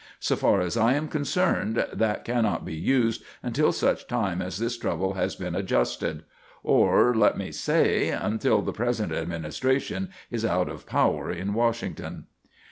So 0.19 0.35
far 0.35 0.61
as 0.61 0.77
I 0.77 0.95
am 0.95 1.07
concerned, 1.07 1.85
that 1.93 2.25
cannot 2.25 2.65
be 2.65 2.73
used 2.73 3.23
until 3.43 3.71
such 3.71 4.07
time 4.07 4.41
as 4.41 4.57
this 4.57 4.75
trouble 4.75 5.13
has 5.13 5.35
been 5.35 5.53
adjusted; 5.53 6.23
or, 6.63 7.13
let 7.13 7.37
me 7.37 7.51
say, 7.51 8.09
until 8.09 8.63
the 8.63 8.73
present 8.73 9.11
administration 9.11 10.09
is 10.31 10.43
out 10.43 10.69
of 10.69 10.87
power 10.87 11.29
at 11.29 11.47
Washington." 11.51 12.25